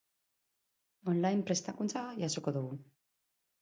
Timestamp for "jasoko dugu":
2.25-2.85